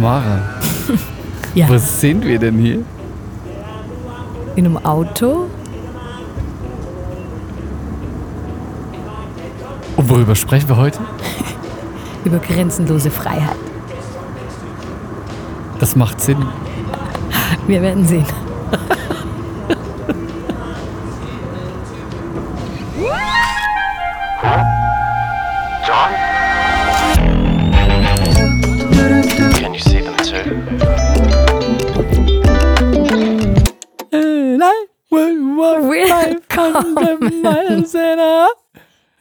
[0.00, 0.40] Tamara,
[1.54, 1.68] Ja.
[1.68, 2.78] wo sind wir denn hier?
[4.56, 5.46] In einem Auto?
[9.96, 11.00] Und worüber sprechen wir heute?
[12.24, 13.56] Über grenzenlose Freiheit.
[15.78, 16.38] Das macht Sinn.
[17.66, 18.24] Wir werden sehen.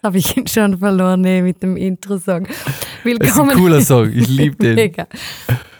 [0.10, 2.46] Habe ich ihn schon verloren nee, mit dem Intro-Song.
[2.46, 3.56] Das ist ein Willkommen.
[3.56, 4.12] cooler Song.
[4.12, 4.74] Ich liebe den.
[4.74, 5.06] Mega.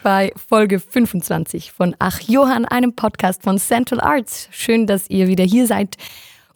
[0.04, 4.46] Bei Folge 25 von Ach Johann, einem Podcast von Central Arts.
[4.52, 5.96] Schön, dass ihr wieder hier seid.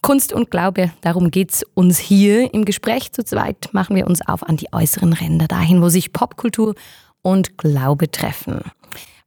[0.01, 2.53] Kunst und Glaube, darum geht's uns hier.
[2.53, 6.13] Im Gespräch zu zweit machen wir uns auf an die äußeren Ränder, dahin, wo sich
[6.13, 6.75] Popkultur
[7.23, 8.61] und Glaube treffen.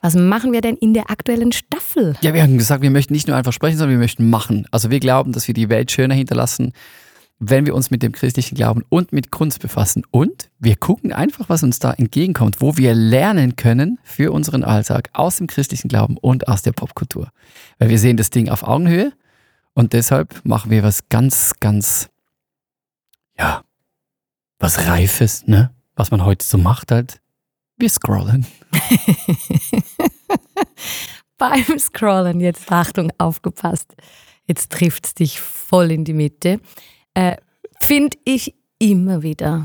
[0.01, 2.17] Was machen wir denn in der aktuellen Staffel?
[2.23, 4.67] Ja, wir haben gesagt, wir möchten nicht nur einfach sprechen, sondern wir möchten machen.
[4.71, 6.73] Also wir glauben, dass wir die Welt schöner hinterlassen,
[7.41, 10.03] wenn wir uns mit dem christlichen Glauben und mit Kunst befassen.
[10.11, 15.11] Und wir gucken einfach, was uns da entgegenkommt, wo wir lernen können für unseren Alltag
[15.13, 17.31] aus dem christlichen Glauben und aus der Popkultur.
[17.79, 19.13] Weil wir sehen das Ding auf Augenhöhe
[19.73, 22.09] und deshalb machen wir was ganz, ganz,
[23.39, 23.63] ja,
[24.59, 25.71] was Reifes, ne?
[25.95, 27.21] Was man heute so macht halt.
[27.77, 28.47] Wir scrollen.
[31.39, 33.95] Beim Scrollen, jetzt Achtung, aufgepasst,
[34.47, 36.61] jetzt trifft's dich voll in die Mitte,
[37.19, 37.37] äh,
[37.81, 39.65] finde ich immer wieder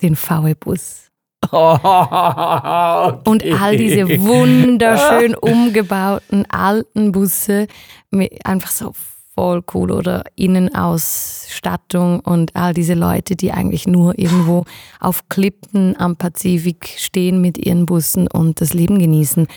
[0.00, 1.10] den VW-Bus.
[1.52, 7.66] Und all diese wunderschön umgebauten alten Busse,
[8.10, 8.94] mit einfach so
[9.34, 14.64] voll cool oder Innenausstattung und all diese Leute, die eigentlich nur irgendwo
[15.00, 19.48] auf Klippen am Pazifik stehen mit ihren Bussen und das Leben genießen.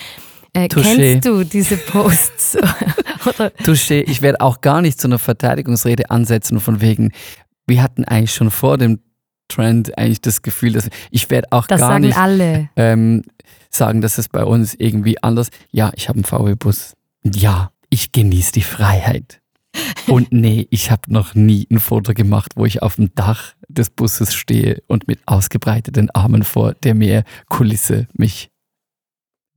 [0.54, 2.58] Äh, kennst du diese Posts?
[3.64, 7.12] Touché, ich werde auch gar nicht zu einer Verteidigungsrede ansetzen von wegen,
[7.68, 9.00] wir hatten eigentlich schon vor dem
[9.48, 12.70] Trend eigentlich das Gefühl, dass ich werde auch das gar sagen nicht alle.
[12.76, 13.24] ähm,
[13.70, 15.50] sagen, dass es bei uns irgendwie anders.
[15.72, 16.94] Ja, ich habe einen VW-Bus.
[17.24, 19.42] Ja, ich genieße die Freiheit.
[20.08, 23.90] Und nee, ich habe noch nie ein Foto gemacht, wo ich auf dem Dach des
[23.90, 28.50] Busses stehe und mit ausgebreiteten Armen vor der Meerkulisse mich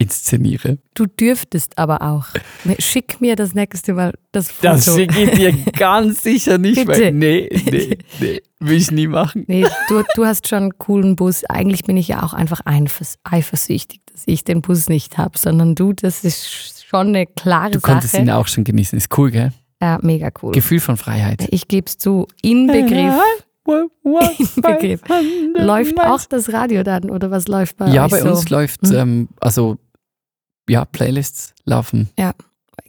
[0.01, 0.79] inszeniere.
[0.95, 2.27] Du dürftest aber auch.
[2.79, 4.73] Schick mir das nächste Mal das Foto.
[4.73, 6.89] Das schicke ich dir ganz sicher nicht, Bitte.
[6.89, 9.45] weil nee, nee, nee, will ich nie machen.
[9.47, 11.45] Nee, du, du hast schon einen coolen Bus.
[11.45, 12.63] Eigentlich bin ich ja auch einfach
[13.25, 17.81] eifersüchtig, dass ich den Bus nicht habe, sondern du, das ist schon eine klare Du
[17.81, 18.23] konntest Sache.
[18.23, 19.53] ihn auch schon genießen, ist cool, gell?
[19.83, 20.53] Ja, mega cool.
[20.53, 21.47] Gefühl von Freiheit.
[21.51, 23.15] ich gebe es zu, Inbegriff,
[24.57, 25.01] Inbegriff.
[25.55, 28.29] läuft auch das Radio dann oder was läuft bei Ja, bei so?
[28.31, 28.95] uns läuft, Hm?
[28.95, 29.79] ähm, also
[30.71, 32.09] ja, Playlists laufen.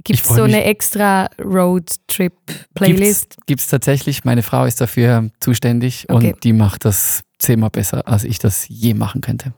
[0.03, 0.53] Gibt ich es so mich.
[0.55, 3.37] eine extra Roadtrip-Playlist?
[3.45, 6.33] Gibt es tatsächlich, meine Frau ist dafür zuständig Okay.
[6.33, 9.53] und die macht das zehnmal besser, als ich das je machen könnte.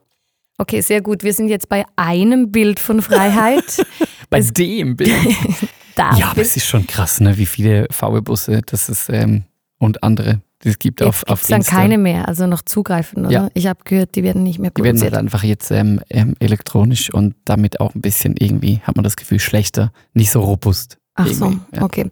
[0.58, 1.24] Okay, sehr gut.
[1.24, 3.86] Wir sind jetzt bei einem Bild von Freiheit.
[4.30, 5.12] Bei Es- dem Bild.
[5.98, 9.44] ja, aber es ist schon krass, ne, wie viele VW-Busse das ist ähm,
[9.84, 11.76] und andere, die es gibt auf, Jetzt auf gibt es dann Insta.
[11.76, 13.32] keine mehr, also noch zugreifen, oder?
[13.32, 13.50] Ja.
[13.54, 15.14] Ich habe gehört, die werden nicht mehr Die werden produziert.
[15.14, 19.16] halt einfach jetzt ähm, ähm, elektronisch und damit auch ein bisschen irgendwie, hat man das
[19.16, 20.98] Gefühl, schlechter, nicht so robust.
[21.16, 21.82] Ach so, ja.
[21.84, 22.10] okay.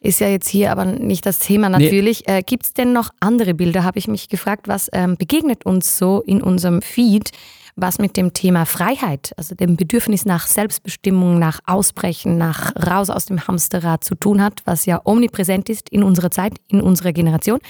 [0.00, 1.84] Ist ja jetzt hier aber nicht das Thema Nee.
[1.84, 2.28] natürlich.
[2.28, 5.98] Äh, Gibt es denn noch andere Bilder, habe ich mich gefragt, was ähm, begegnet uns
[5.98, 7.30] so in unserem Feed,
[7.76, 13.26] was mit dem Thema Freiheit, also dem Bedürfnis nach Selbstbestimmung, nach Ausbrechen, nach raus aus
[13.26, 17.60] dem Hamsterrad zu tun hat, was ja omnipräsent ist in unserer Zeit, in unserer Generation.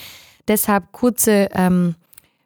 [0.47, 1.97] Deshalb kurze ähm,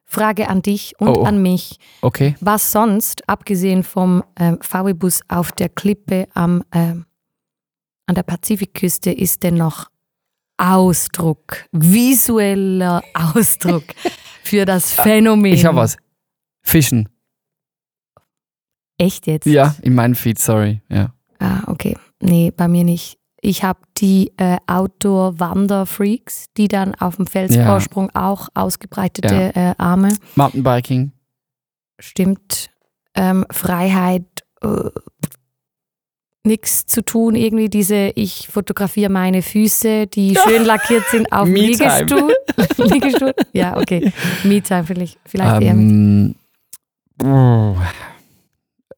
[0.07, 1.25] Frage an dich und Oh, oh.
[1.25, 1.79] an mich.
[2.01, 2.35] Okay.
[2.41, 7.05] Was sonst, abgesehen vom ähm, VW-Bus auf der Klippe am, ähm,
[8.07, 9.91] an der Pazifikküste, ist denn noch
[10.57, 13.85] Ausdruck, visueller Ausdruck
[14.43, 15.53] für das Phänomen?
[15.53, 15.97] Ich habe was.
[16.63, 17.09] Fischen.
[19.01, 19.47] Echt jetzt?
[19.47, 20.83] Ja, in meinem Feed, sorry.
[20.91, 21.15] Ja.
[21.39, 21.97] Ah, okay.
[22.21, 23.19] Nee, bei mir nicht.
[23.41, 30.15] Ich habe die äh, Outdoor-Wander-Freaks, die dann auf dem Felsvorsprung auch ausgebreitete äh, Arme.
[30.35, 31.13] Mountainbiking.
[31.99, 32.69] Stimmt.
[33.15, 34.27] Ähm, Freiheit,
[34.61, 34.91] äh,
[36.45, 41.49] nichts zu tun, irgendwie diese, ich fotografiere meine Füße, die schön lackiert sind auf.
[41.49, 42.35] Liegestuhl.
[42.77, 43.35] Liegestuhl.
[43.55, 44.13] Ja, okay.
[44.45, 45.73] Me-Time vielleicht, vielleicht eher.
[45.73, 46.35] Ähm,
[47.23, 47.77] oh,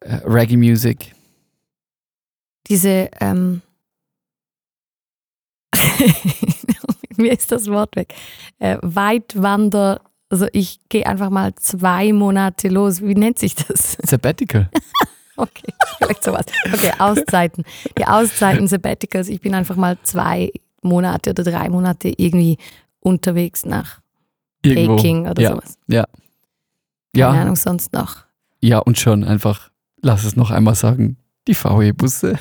[0.04, 1.14] äh, Reggae Music.
[2.68, 3.60] Diese, ähm,
[7.16, 8.14] mir ist das Wort weg.
[8.58, 13.02] Äh, Weitwander, also ich gehe einfach mal zwei Monate los.
[13.02, 13.96] Wie nennt sich das?
[14.02, 14.70] Sabbatical.
[15.36, 16.44] Okay, vielleicht sowas.
[16.72, 17.64] Okay, Auszeiten.
[17.98, 19.28] Die Auszeiten, Sabbaticals.
[19.28, 20.52] Ich bin einfach mal zwei
[20.82, 22.58] Monate oder drei Monate irgendwie
[23.00, 24.00] unterwegs nach
[24.64, 24.96] Irgendwo.
[24.96, 25.50] Baking oder ja.
[25.50, 25.78] sowas.
[25.88, 26.04] Ja.
[27.14, 28.18] Keine Ja, Ahnung, sonst noch.
[28.60, 29.70] ja, und schon einfach,
[30.02, 31.16] lass es noch einmal sagen,
[31.48, 32.38] die VW-Busse.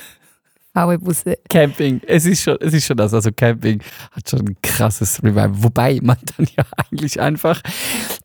[0.74, 1.38] VW-Busse.
[1.48, 3.14] Camping, es ist schon, es ist schon das.
[3.14, 5.50] Also Camping hat schon ein krasses Revival.
[5.62, 7.62] Wobei man dann ja eigentlich einfach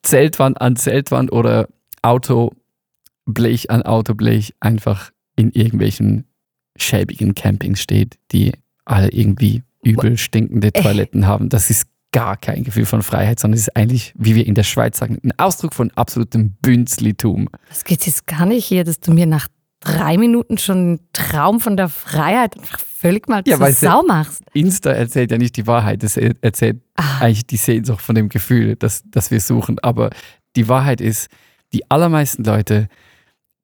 [0.01, 1.67] Zeltwand an Zeltwand oder
[2.01, 6.25] Autoblech an Autoblech einfach in irgendwelchen
[6.77, 8.53] schäbigen Campings steht, die
[8.85, 10.71] alle irgendwie übel stinkende.
[10.71, 11.49] Toiletten haben.
[11.49, 14.63] Das ist gar kein Gefühl von Freiheit, sondern es ist eigentlich, wie wir in der
[14.63, 17.49] Schweiz sagen, ein Ausdruck von absolutem Bünzlitum.
[17.69, 19.47] Das geht jetzt gar nicht hier, dass du mir nach
[19.79, 24.41] drei Minuten schon einen Traum von der Freiheit einfach völlig mal Ja, zur Sau machst.
[24.53, 28.75] Insta erzählt ja nicht die Wahrheit, es erzählt Ah, eigentlich die Sehnsucht von dem Gefühl,
[28.75, 29.77] das, das wir suchen.
[29.79, 30.09] Aber
[30.55, 31.27] die Wahrheit ist,
[31.73, 32.87] die allermeisten Leute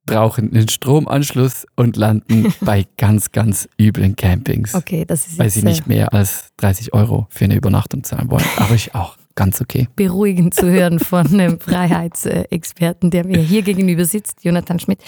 [0.06, 5.64] brauchen einen Stromanschluss und landen bei ganz, ganz üblen Campings, okay, das ist weil sie
[5.64, 8.46] nicht mehr als 30 Euro für eine Übernachtung zahlen wollen.
[8.58, 9.82] Aber ist auch ganz okay.
[9.82, 15.00] äh, beruhigend zu hören von einem Freiheitsexperten, der mir hier gegenüber sitzt, Jonathan Schmidt.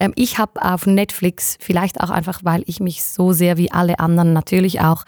[0.00, 3.98] Ähm, ich habe auf Netflix, vielleicht auch einfach, weil ich mich so sehr wie alle
[3.98, 5.04] anderen natürlich auch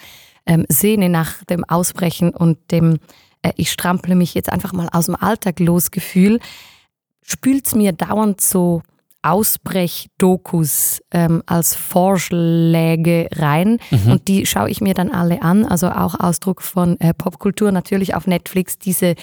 [0.46, 2.98] ähm, sehne nach dem Ausbrechen und dem
[3.42, 6.40] äh, ich strample mich jetzt einfach mal aus dem Alltag los Gefühl,
[7.22, 8.82] spült es mir dauernd so
[9.22, 13.78] Ausbrech-Dokus ähm, als Vorschläge rein.
[14.06, 18.14] Und die schaue ich mir dann alle an, also auch Ausdruck von äh, Popkultur, natürlich
[18.14, 19.14] auf Netflix diese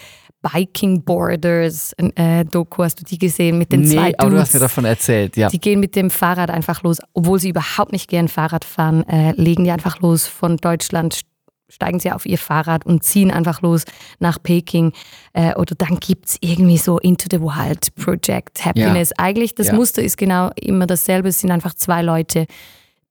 [0.41, 4.53] Biking Borders äh, Doku, hast du die gesehen mit den zwei Nee, aber du hast
[4.53, 4.71] mir Dudes?
[4.71, 5.49] davon erzählt, ja.
[5.49, 9.31] Die gehen mit dem Fahrrad einfach los, obwohl sie überhaupt nicht gern Fahrrad fahren, äh,
[9.31, 11.21] legen die einfach los von Deutschland,
[11.69, 13.83] steigen sie auf ihr Fahrrad und ziehen einfach los
[14.19, 14.93] nach Peking.
[15.33, 19.11] Äh, oder dann gibt es irgendwie so Into the Wild Project Happiness.
[19.17, 19.73] Eigentlich das Ja.
[19.73, 21.29] Muster ist genau immer dasselbe.
[21.29, 22.45] Es sind einfach zwei Leute,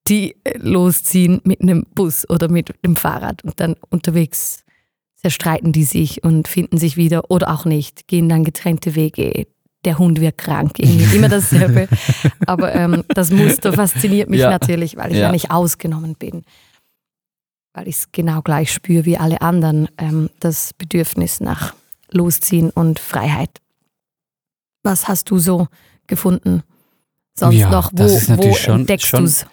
[0.09, 4.63] die äh, losziehen mit einem Bus oder mit dem Fahrrad und dann unterwegs
[5.17, 9.47] zerstreiten die sich und finden sich wieder oder auch nicht, gehen dann getrennte Wege.
[9.85, 11.89] Der Hund wird krank, irgendwie immer dasselbe.
[12.47, 14.51] Aber ähm, das Muster fasziniert mich Ja.
[14.51, 15.25] natürlich, weil ich ja.
[15.25, 15.33] Ja.
[15.33, 16.43] nicht ausgenommen bin.
[17.77, 21.75] Weil ich es genau gleich spüre wie alle anderen, ähm, das Bedürfnis nach
[22.11, 23.51] Losziehen und Freiheit.
[24.83, 25.69] Was hast du so
[26.07, 26.63] gefunden?
[27.39, 29.47] Sonst Ja, noch, wo, das ist natürlich wo schon- entdeckst du es?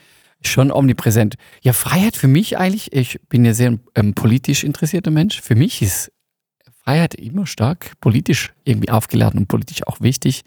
[0.46, 1.36] Schon omnipräsent.
[1.64, 5.42] Ja, Freiheit für mich eigentlich, ich bin ja sehr ähm, politisch interessierter Mensch.
[5.42, 6.10] Für mich ist
[6.84, 10.44] Freiheit immer stark politisch irgendwie aufgeladen und politisch auch wichtig.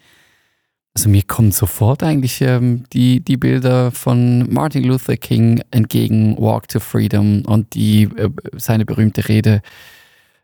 [0.97, 6.67] Also mir kommen sofort eigentlich ähm, die, die Bilder von Martin Luther King entgegen, Walk
[6.69, 9.61] to Freedom und die, äh, seine berühmte Rede.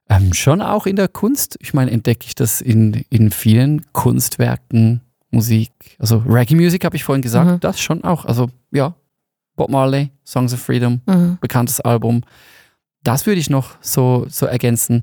[0.07, 1.57] Ähm, schon auch in der Kunst.
[1.59, 5.01] Ich meine, entdecke ich das in, in vielen Kunstwerken,
[5.31, 5.71] Musik.
[5.97, 7.59] Also Reggae Music habe ich vorhin gesagt, Mhm.
[7.59, 8.25] das schon auch.
[8.25, 8.93] Also ja,
[9.55, 11.39] Bob Marley, Songs of Freedom, Mhm.
[11.41, 12.21] bekanntes Album.
[13.01, 15.01] Das würde ich noch so, so ergänzen.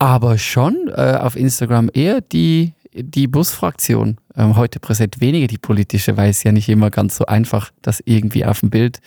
[0.00, 6.16] Aber schon äh, auf Instagram eher die, die Busfraktion ähm, heute präsent, weniger die politische,
[6.16, 9.00] weil es ja nicht immer ganz so einfach, das irgendwie auf dem Bild,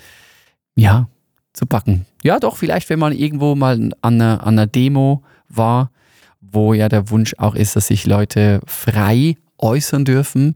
[0.75, 1.09] ja,
[1.53, 2.05] zu backen.
[2.23, 5.91] Ja, doch, vielleicht, wenn man irgendwo mal an einer, an einer Demo war,
[6.39, 10.55] wo ja der Wunsch auch ist, dass sich Leute frei äußern dürfen,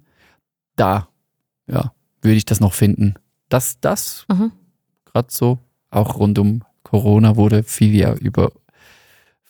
[0.76, 1.08] da,
[1.68, 3.16] ja, würde ich das noch finden.
[3.50, 4.52] Das, das Mhm.
[5.06, 5.60] gerade so,
[5.90, 8.52] auch rund um Corona wurde viel ja über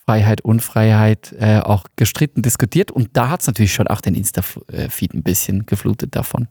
[0.05, 5.13] Freiheit, Unfreiheit äh, auch gestritten, diskutiert und da hat es natürlich schon auch den Insta-Feed
[5.13, 6.47] ein bisschen geflutet davon.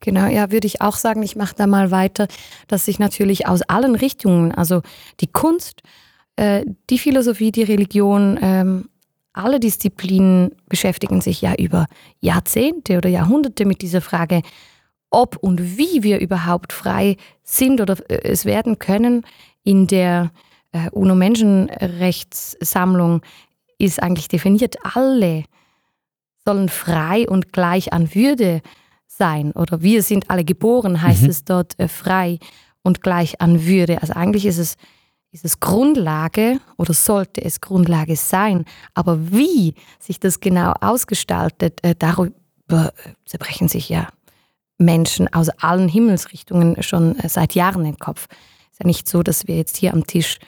[0.00, 2.26] Genau, ja, würde ich auch sagen, ich mache da mal weiter,
[2.68, 4.80] dass sich natürlich aus allen Richtungen, also
[5.20, 5.82] die Kunst,
[6.36, 8.88] äh, die Philosophie, die Religion, ähm,
[9.34, 11.86] alle Disziplinen beschäftigen sich ja über
[12.20, 14.40] Jahrzehnte oder Jahrhunderte mit dieser Frage,
[15.10, 19.26] ob und wie wir überhaupt frei sind oder äh, es werden können.
[19.64, 20.30] In der
[20.92, 23.22] UNO-Menschenrechtssammlung
[23.78, 25.44] ist eigentlich definiert, alle
[26.44, 28.62] sollen frei und gleich an Würde
[29.06, 31.30] sein oder wir sind alle geboren, heißt Mhm.
[31.30, 32.38] es dort äh, frei
[32.82, 34.00] und gleich an Würde.
[34.00, 34.76] Also eigentlich ist es,
[35.32, 38.64] ist es Grundlage oder sollte es Grundlage sein.
[38.94, 42.32] Aber wie sich das genau ausgestaltet, äh, darüber
[42.70, 42.90] äh,
[43.26, 44.08] zerbrechen sich ja
[44.78, 48.26] Menschen aus allen Himmelsrichtungen schon äh, seit Jahren den Kopf.
[48.30, 50.38] Es ist ja nicht so, dass wir jetzt hier am Tisch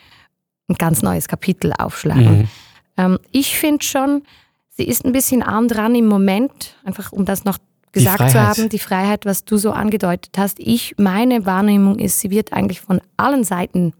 [0.73, 2.39] ein ganz neues Kapitel aufschlagen.
[2.43, 2.49] Mhm.
[2.97, 4.23] Ähm, ich finde schon,
[4.71, 7.59] sie ist ein bisschen arm dran im Moment, einfach um das noch
[7.93, 10.59] gesagt zu haben, die Freiheit, was du so angedeutet hast.
[10.59, 13.93] Ich, meine Wahrnehmung ist, sie wird eigentlich von allen Seiten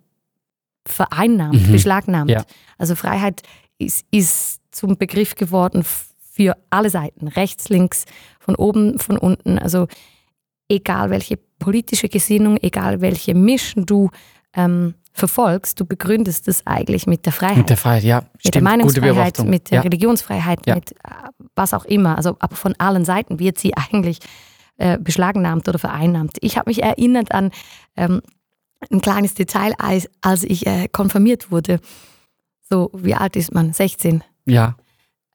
[0.87, 1.73] vereinnahmt, Mhm.
[1.73, 2.31] beschlagnahmt.
[2.31, 2.45] Ja.
[2.79, 3.43] Also Freiheit
[3.79, 5.85] ist, ist zum Begriff geworden
[6.33, 8.07] für alle Seiten, rechts, links,
[8.41, 9.59] von oben, von unten.
[9.59, 9.87] Also
[10.69, 14.11] egal welche politische Gesinnung, egal welche Mission du
[14.55, 17.59] ähm, verfolgst, du begründest es eigentlich mit der Freiheit.
[17.59, 18.17] Mit der Freiheit, ja.
[18.17, 19.83] mit der Stimmt, gute Meinungsfreiheit, mit der ja.
[19.83, 20.75] Religionsfreiheit, Ja.
[20.77, 20.95] mit äh,
[21.55, 22.17] was auch immer.
[22.17, 24.19] Also aber von allen Seiten wird sie eigentlich
[24.79, 26.39] äh, beschlagnahmt oder vereinnahmt.
[26.41, 27.51] Ich habe mich erinnert an
[27.97, 28.23] ähm,
[28.91, 31.79] ein kleines Detail, als, als ich äh, konfirmiert wurde.
[32.69, 33.73] So, wie alt ist man?
[33.73, 34.77] 16 ja.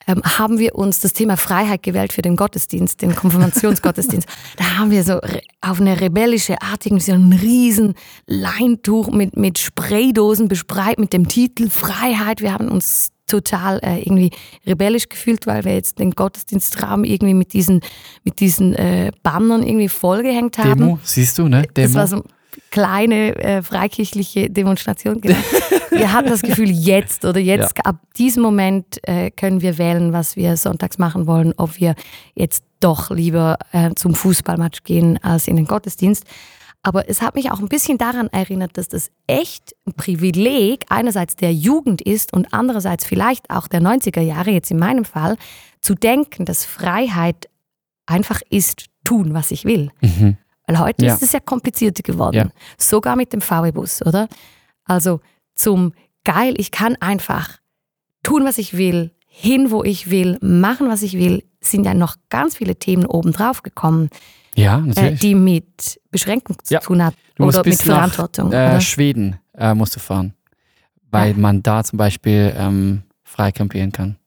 [0.05, 4.27] Ähm, haben wir uns das Thema Freiheit gewählt für den Gottesdienst, den Konfirmationsgottesdienst.
[4.57, 5.19] da haben wir so
[5.61, 11.27] auf eine rebellische Art irgendwie so ein riesen Leintuch mit, mit Spraydosen bespreit mit dem
[11.27, 12.41] Titel Freiheit.
[12.41, 14.31] Wir haben uns total äh, irgendwie
[14.65, 17.81] rebellisch gefühlt, weil wir jetzt den Gottesdienstraum irgendwie mit diesen,
[18.23, 20.79] mit diesen äh, Bannern irgendwie vollgehängt haben.
[20.79, 21.63] Demo, siehst du, ne?
[21.75, 21.87] Demo.
[21.87, 22.23] Das war so
[22.71, 25.21] kleine äh, freikirchliche Demonstration.
[25.21, 25.37] Genau.
[25.91, 30.35] wir hatten das Gefühl, jetzt oder jetzt, ab diesem Moment äh, können wir wählen, was
[30.35, 31.95] wir sonntags machen wollen, ob wir
[32.35, 36.25] jetzt doch lieber äh, zum Fußballmatch gehen als in den Gottesdienst.
[36.83, 41.35] Aber es hat mich auch ein bisschen daran erinnert, dass das echt ein Privileg einerseits
[41.35, 45.35] der Jugend ist und andererseits vielleicht auch der 90er Jahre, jetzt in meinem Fall,
[45.81, 47.49] zu denken, dass Freiheit
[48.05, 49.89] einfach ist, tun, was ich will.
[50.01, 50.37] mhm.
[50.67, 51.13] Weil heute Ja.
[51.13, 52.35] ist es ja komplizierter geworden.
[52.35, 52.45] Ja.
[52.77, 54.27] Sogar mit dem VW-Bus, oder?
[54.83, 55.21] Also
[55.55, 55.93] zum
[56.23, 57.57] geil, ich kann einfach
[58.23, 62.17] tun, was ich will, hin, wo ich will, machen, was ich will, sind ja noch
[62.29, 64.09] ganz viele Themen obendrauf gekommen,
[64.55, 65.19] Ja, äh, natürlich.
[65.21, 66.79] die mit Beschränkung zu Ja.
[66.81, 68.51] tun hat Du musst oder mit bis nach, Verantwortung.
[68.51, 68.81] Äh?
[68.81, 70.33] Schweden äh, musst du fahren,
[71.11, 74.17] weil man da zum Beispiel ähm, frei campieren kann.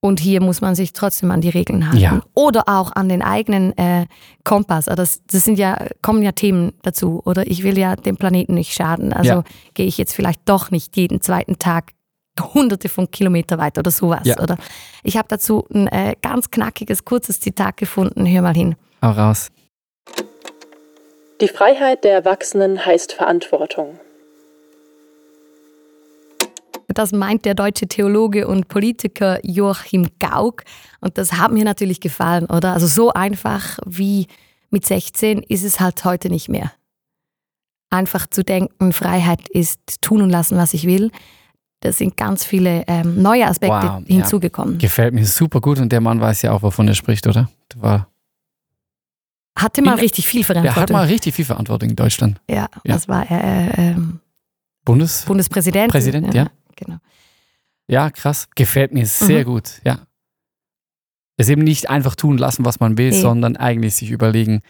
[0.00, 1.98] Und hier muss man sich trotzdem an die Regeln halten.
[2.00, 2.20] Ja.
[2.34, 4.06] Oder auch an den eigenen äh,
[4.44, 4.86] Kompass.
[4.86, 7.20] Also Das, das sind ja, kommen ja Themen dazu.
[7.24, 9.12] Oder ich will ja dem Planeten nicht schaden.
[9.12, 9.44] Also Ja.
[9.74, 11.92] gehe ich jetzt vielleicht doch nicht jeden zweiten Tag
[12.54, 14.20] hunderte von Kilometer weit oder sowas.
[14.24, 14.38] Ja.
[14.40, 14.56] Oder
[15.02, 18.24] ich habe dazu ein äh, ganz knackiges, kurzes Zitat gefunden.
[18.24, 18.76] Hör mal hin.
[19.02, 19.48] Hau raus.
[21.40, 23.98] Die Freiheit der Erwachsenen heißt Verantwortung.
[26.94, 30.64] Das meint der deutsche Theologe und Politiker Joachim Gauck.
[31.00, 32.72] Und das hat mir natürlich gefallen, oder?
[32.72, 34.26] Also so einfach wie
[34.70, 36.72] mit 16 ist es halt heute nicht mehr.
[37.90, 41.10] Einfach zu denken, Freiheit ist tun und lassen, was ich will.
[41.80, 44.16] Da sind ganz viele ähm, neue Aspekte Wow, ja.
[44.16, 44.78] hinzugekommen.
[44.78, 47.48] Gefällt mir super gut und der Mann weiß ja auch, wovon er spricht, oder?
[47.72, 48.08] Der, war,
[49.56, 50.96] Hatte mal In- richtig viel der hat Verantwortung.
[50.96, 52.40] mal richtig viel Verantwortung in Deutschland.
[52.50, 52.94] ja, Ja.
[52.94, 54.20] das war er äh, ähm,
[54.84, 55.24] Bundes.
[55.26, 55.92] Bundespräsident.
[55.92, 56.48] Präsident, ja.
[56.78, 56.98] Genau.
[57.88, 58.48] Ja, krass.
[58.54, 59.44] Gefällt mir sehr Mhm.
[59.44, 60.06] gut, ja.
[61.36, 63.20] Es eben nicht einfach tun lassen, was man will, Nee.
[63.20, 64.60] sondern eigentlich sich überlegen,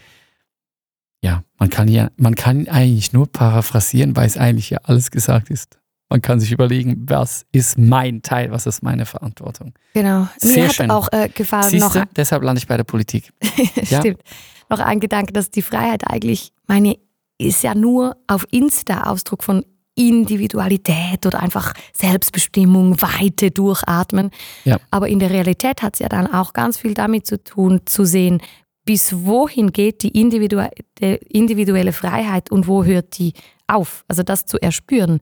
[1.22, 5.50] ja, man kann ja, man kann eigentlich nur paraphrasieren, weil es eigentlich ja alles gesagt
[5.50, 5.78] ist.
[6.10, 9.74] Man kann sich überlegen, was ist mein Teil, was ist meine Verantwortung.
[9.92, 10.28] genau.
[10.38, 10.90] Sehr Mir hat schön.
[10.90, 13.32] auch äh, gefallen Siehst noch deshalb lande ich bei der Politik.
[13.90, 14.00] Ja.
[14.00, 14.22] Stimmt.
[14.70, 16.96] Noch ein Gedanke, dass die Freiheit eigentlich, meine,
[17.38, 19.64] ist ja nur auf Insta Ausdruck von
[19.98, 24.30] Individualität oder einfach Selbstbestimmung, Weite, Durchatmen.
[24.64, 24.78] Ja.
[24.90, 28.04] Aber in der Realität hat es ja dann auch ganz viel damit zu tun, zu
[28.04, 28.40] sehen,
[28.84, 33.34] bis wohin geht die individue die individuelle Freiheit und wo hört die
[33.66, 34.04] auf?
[34.08, 35.20] Also das zu erspüren.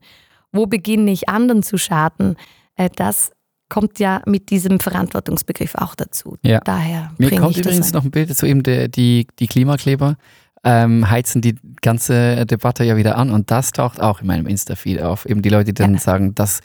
[0.53, 2.37] Wo beginne ich anderen zu schaden?
[2.75, 3.31] Äh, Das
[3.69, 6.37] kommt ja mit diesem Verantwortungsbegriff auch dazu.
[6.41, 6.61] Ja.
[6.63, 7.93] Daher Mir kommt übrigens ein.
[7.93, 10.15] noch ein Bild dazu, eben der, die, die Klimakleber
[10.69, 15.01] ähm, heizen die ganze Debatte ja wieder an und das taucht auch in meinem Insta-Feed
[15.01, 15.25] auf.
[15.25, 15.99] Eben die Leute, die dann Ja.
[15.99, 16.59] sagen, dass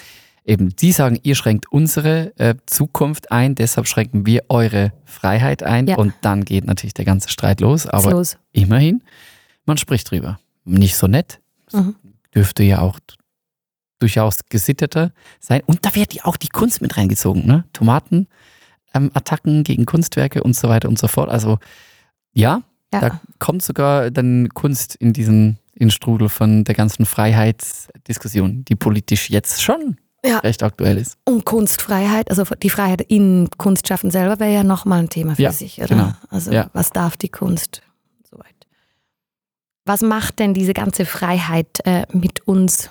[0.45, 5.87] eben die sagen, ihr schränkt unsere äh, Zukunft ein, deshalb schränken wir eure Freiheit ein
[5.87, 5.97] Ja.
[5.97, 7.87] und dann geht natürlich der ganze Streit los.
[7.87, 8.39] Aber los.
[8.53, 9.05] immerhin,
[9.67, 10.41] man spricht drüber.
[10.65, 11.41] Nicht so nett,
[11.73, 11.95] Mhm.
[12.35, 12.99] dürfte ja auch
[14.01, 15.63] durchaus gesitteter sein.
[15.67, 17.65] Und da wird ja auch die Kunst mit reingezogen, ne?
[17.73, 18.27] Tomaten,
[18.95, 21.29] ähm, Attacken gegen Kunstwerke und so weiter und so fort.
[21.31, 21.59] Also
[22.33, 23.01] ja, Ja.
[23.01, 29.31] da kommt sogar dann Kunst in diesen in Strudel von der ganzen Freiheitsdiskussion, die politisch
[29.31, 30.39] jetzt schon Ja.
[30.39, 31.17] recht aktuell ist.
[31.25, 35.53] Und Kunstfreiheit, also die Freiheit in Kunstschaffen selber wäre ja nochmal ein Thema für Ja,
[35.53, 35.89] sich, oder?
[35.89, 36.13] genau.
[36.29, 36.71] Also Ja.
[36.75, 37.83] was darf die Kunst?
[38.21, 38.67] und So weit.
[39.87, 42.91] Was macht denn diese ganze Freiheit äh, mit uns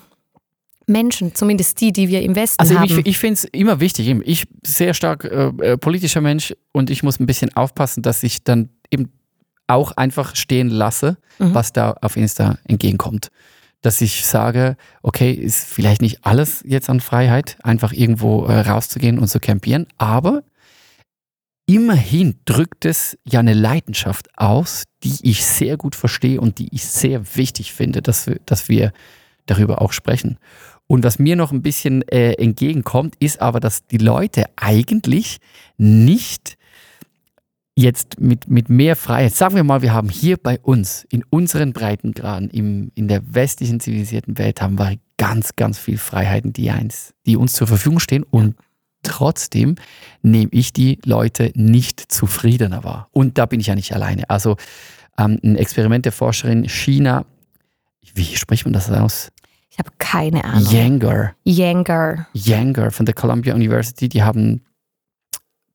[0.87, 2.85] Menschen, zumindest die, die wir im Westen Also haben?
[2.85, 7.03] ich, ich finde es immer wichtig, ich sehr stark äh, äh, politischer Mensch und ich
[7.03, 9.09] muss ein bisschen aufpassen, dass ich dann eben
[9.71, 11.53] auch einfach stehen lasse, Mhm.
[11.53, 13.29] was da auf Insta entgegenkommt.
[13.81, 19.17] Dass ich sage, okay, ist vielleicht nicht alles jetzt an Freiheit, einfach irgendwo äh, rauszugehen
[19.17, 20.43] und zu campieren, aber
[21.65, 26.85] immerhin drückt es ja eine Leidenschaft aus, die ich sehr gut verstehe und die ich
[26.85, 28.91] sehr wichtig finde, dass wir, dass wir
[29.45, 30.37] darüber auch sprechen.
[30.87, 35.37] Und was mir noch ein bisschen äh, entgegenkommt, ist aber, dass die Leute eigentlich
[35.77, 36.57] nicht
[37.81, 41.73] jetzt mit, mit mehr Freiheit, sagen wir mal, wir haben hier bei uns, in unseren
[41.73, 47.13] Breitengraden, im, in der westlichen zivilisierten Welt, haben wir ganz, ganz viel Freiheiten, die, eins,
[47.25, 48.55] die uns zur Verfügung stehen und
[49.03, 49.75] trotzdem
[50.21, 53.07] nehme ich die Leute nicht zufriedener wahr.
[53.11, 54.29] Und da bin ich ja nicht alleine.
[54.29, 54.57] Also
[55.17, 57.25] ähm, ein Experiment der Forscherin China,
[58.13, 59.31] wie spricht man das aus?
[59.69, 60.71] Ich habe keine Ahnung.
[60.71, 61.33] Yanger.
[61.43, 62.27] Yanger.
[62.33, 64.61] Yanger von der Columbia University, die haben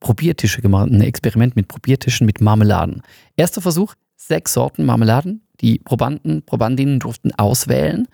[0.07, 3.03] Probiertische gemacht, ein Experiment mit Probiertischen mit Marmeladen.
[3.35, 5.43] Erster Versuch, sechs Sorten Marmeladen.
[5.61, 8.07] Die Probanden, Probandinnen durften auswählen,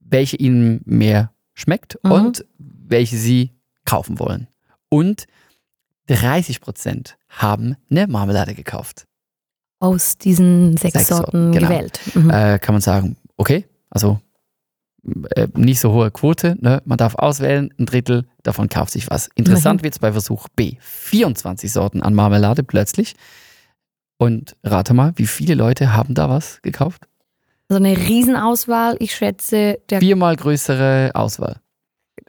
[0.00, 2.10] welche ihnen mehr schmeckt Mhm.
[2.12, 3.50] und welche sie
[3.84, 4.48] kaufen wollen.
[4.88, 5.26] Und
[6.06, 9.06] 30 Prozent haben eine Marmelade gekauft.
[9.78, 11.68] Aus diesen sechs, Sechs Sorten Sorten, genau.
[11.68, 12.00] gewählt.
[12.14, 12.30] Mhm.
[12.30, 14.20] Äh, kann man sagen, okay, also
[15.34, 16.82] äh, nicht so hohe Quote, ne?
[16.84, 19.28] man darf auswählen, ein Drittel davon kauft sich was.
[19.34, 20.76] Interessant wird es bei Versuch B.
[20.80, 23.14] 24 Sorten an Marmelade plötzlich.
[24.18, 27.06] Und rate mal, wie viele Leute haben da was gekauft?
[27.68, 28.96] Also eine Riesenauswahl.
[29.00, 31.60] Ich schätze, der Viermal größere Auswahl.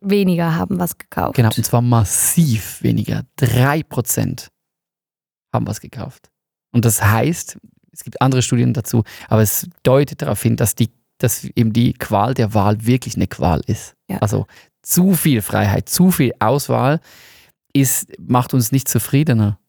[0.01, 1.35] weniger haben was gekauft.
[1.35, 3.23] Genau, und zwar massiv weniger.
[3.35, 4.49] Drei Prozent
[5.53, 6.29] haben was gekauft.
[6.71, 7.57] Und das heißt,
[7.91, 11.93] es gibt andere Studien dazu, aber es deutet darauf hin, dass, die, dass eben die
[11.93, 13.95] Qual der Wahl wirklich eine Qual ist.
[14.09, 14.17] Ja.
[14.19, 14.45] Also
[14.81, 16.99] zu viel Freiheit, zu viel Auswahl
[17.73, 19.59] ist, macht uns nicht zufriedener.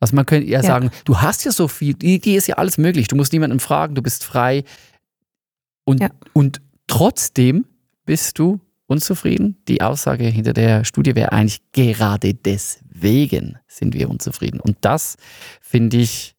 [0.00, 0.66] Also man könnte ja, Ja.
[0.66, 3.94] sagen, du hast ja so viel, dir ist ja alles möglich, du musst niemanden fragen,
[3.94, 4.64] du bist frei.
[5.84, 6.10] Und, Ja.
[6.32, 7.64] und trotzdem
[8.04, 9.56] bist du unzufrieden.
[9.68, 14.60] Die Aussage hinter der Studie wäre eigentlich, gerade deswegen sind wir unzufrieden.
[14.60, 15.16] Und das
[15.60, 16.35] finde ich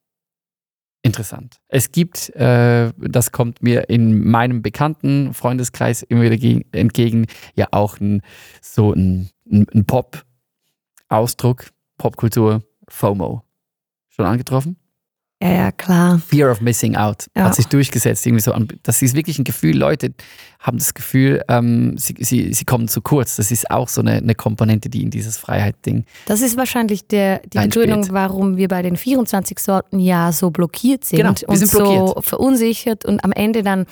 [1.03, 1.57] interessant.
[1.67, 7.67] Es gibt, äh, das kommt mir in meinem bekannten Freundeskreis immer wieder ge- entgegen, ja
[7.71, 8.21] auch ein,
[8.61, 11.67] so ein, ein Pop-Ausdruck,
[11.97, 13.43] Popkultur, FOMO.
[14.09, 14.77] Schon angetroffen?
[15.41, 16.19] Ja, ja, klar.
[16.27, 17.43] Fear of Missing Out Ja.
[17.43, 18.25] hat sich durchgesetzt.
[18.25, 18.53] Irgendwie so.
[18.81, 20.13] Das ist wirklich ein Gefühl, Leute
[20.59, 23.35] haben das Gefühl, ähm, sie, sie, sie kommen zu kurz.
[23.35, 26.05] Das ist auch so eine, eine Komponente, die in dieses Freiheit-Ding.
[26.25, 27.59] Das ist wahrscheinlich der, die.
[27.59, 31.69] Begründung, warum wir bei den 24 Sorten ja so blockiert sind Genau, wir und sind
[31.69, 32.25] so blockiert.
[32.25, 33.85] verunsichert und am Ende dann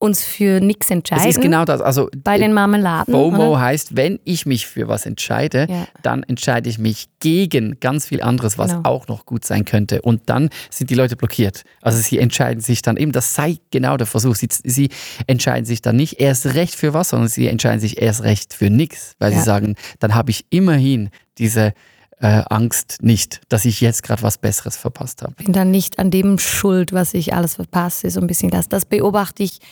[0.00, 1.24] uns für nichts entscheiden.
[1.28, 1.80] Es ist genau das.
[1.80, 3.12] Also bei den Marmeladen.
[3.12, 3.60] FOMO oder?
[3.60, 5.88] heißt, wenn ich mich für was entscheide, Ja.
[6.02, 8.88] dann entscheide ich mich gegen ganz viel anderes, was Genau.
[8.88, 10.00] auch noch gut sein könnte.
[10.02, 11.64] Und dann sind die Leute blockiert.
[11.82, 14.36] Also sie entscheiden sich dann eben, das sei genau der Versuch.
[14.36, 14.90] Sie, sie
[15.26, 18.70] entscheiden sich dann nicht erst recht für was, sondern sie entscheiden sich erst recht für
[18.70, 19.38] nichts, weil Ja.
[19.38, 21.72] sie sagen, dann habe ich immerhin diese
[22.20, 25.34] äh, Angst nicht, dass ich jetzt gerade was Besseres verpasst habe.
[25.34, 28.68] bin dann nicht an dem schuld, was ich alles verpasse, so ein bisschen das.
[28.68, 29.64] Das beobachte ich, äh,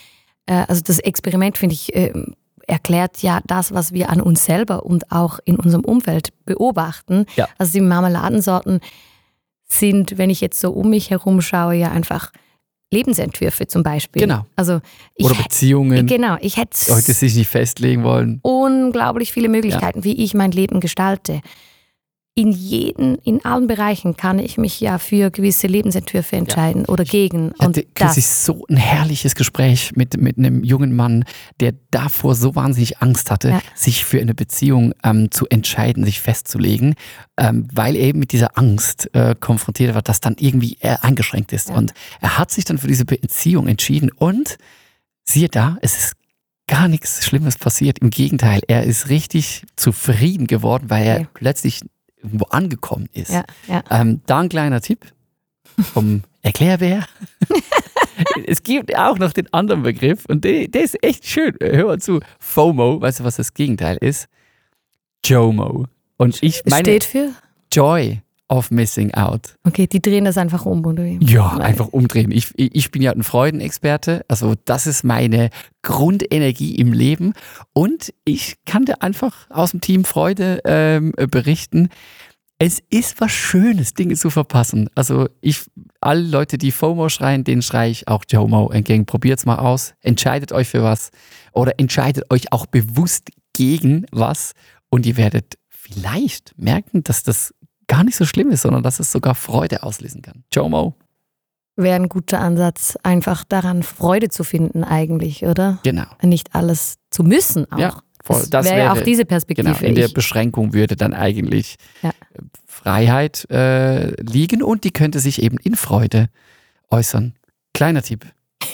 [0.53, 2.13] also das Experiment finde ich, äh,
[2.67, 7.27] erklärt ja das, was wir an uns selber und auch in unserem Umfeld beobachten.
[7.37, 7.49] Ja.
[7.59, 8.81] Also die Marmeladensorten
[9.69, 12.33] sind, wenn ich jetzt so um mich herum schaue, ja einfach
[12.93, 14.23] Lebensentwürfe zum Beispiel.
[14.23, 14.47] Genau.
[14.55, 14.81] Also
[15.15, 18.39] ich, Oder Beziehungen, genau, ich hätte Leute sich nicht festlegen wollen.
[18.43, 21.41] unglaublich viele Möglichkeiten, wie ich mein Leben gestalte.
[22.39, 27.49] In jeden, in allen Bereichen kann ich mich ja für gewisse Lebensentwürfe entscheiden oder gegen.
[27.53, 31.25] Und hatte das, kürzlich so ein herrliches Gespräch mit, mit einem jungen Mann,
[31.61, 33.63] der davor so wahnsinnig Angst hatte, Ja.
[33.75, 36.95] sich für eine Beziehung ähm, zu entscheiden, sich festzulegen,
[37.39, 41.55] ähm, weil er eben mit dieser Angst äh, konfrontiert war, dass dann irgendwie er eingeschränkt
[41.55, 41.71] ist.
[41.71, 41.77] Ja.
[41.77, 44.59] Und er hat sich dann für diese Beziehung entschieden und
[45.25, 46.13] siehe da, es ist
[46.69, 48.01] gar nichts Schlimmes passiert.
[48.01, 51.29] Im Gegenteil, er ist richtig zufrieden geworden, weil er Okay.
[51.33, 51.81] plötzlich
[52.27, 53.31] irgendwo angekommen ist.
[53.31, 53.83] ja, ja.
[53.91, 55.07] Ähm, da ein kleiner Tipp
[55.93, 57.07] vom Erklärbär.
[58.47, 61.55] es gibt auch noch den anderen Begriff und der, der ist echt schön.
[61.61, 62.21] Hör mal zu.
[62.39, 64.29] FOMO, weißt du, was das Gegenteil ist?
[65.25, 65.87] JOMO.
[66.19, 67.33] Und ich meine Steht für?
[67.73, 69.57] Joy of Missing Out.
[69.65, 71.19] Okay, die drehen das einfach um, oder wie?
[71.21, 72.31] Ja, einfach umdrehen.
[72.31, 74.25] Ich, ich bin ja ein Freudenexperte.
[74.29, 75.51] Also das ist meine
[75.83, 77.33] Grundenergie im Leben.
[77.73, 81.89] Und ich kann dir einfach aus dem Team Freude ähm, berichten.
[82.59, 84.89] Es ist was Schönes, Dinge zu verpassen.
[84.95, 85.63] Also ich,
[86.01, 89.05] alle Leute, die FOMO schreien, denen schreie ich auch JOMO entgegen.
[89.05, 89.95] Probiert's mal aus.
[90.01, 91.11] Entscheidet euch für was.
[91.53, 94.53] Oder entscheidet euch auch bewusst gegen was.
[94.89, 97.55] Und ihr werdet vielleicht merken, dass das
[97.89, 100.45] gar nicht so schlimm ist, sondern dass es sogar Freude auslösen kann.
[100.53, 100.95] JOMO.
[101.77, 105.79] Wäre ein guter Ansatz, einfach daran Freude zu finden eigentlich, oder?
[105.83, 106.07] Genau.
[106.23, 107.79] Nicht alles zu müssen auch.
[107.79, 108.41] Ja, voll.
[108.41, 109.69] Das, Das wäre ja auch diese Perspektive.
[109.75, 112.13] Genau, in der Ich- Beschränkung würde dann eigentlich Ja.
[112.67, 116.29] Freiheit äh, liegen und die könnte sich eben in Freude
[116.91, 117.35] äußern.
[117.75, 118.25] Kleiner Tipp.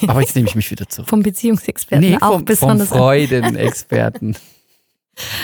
[0.07, 1.09] Aber jetzt nehme ich mich wieder zurück.
[1.09, 2.89] vom Beziehungsexperten Nee, auch vom, vom besonders.
[2.89, 4.37] Freudenexperten.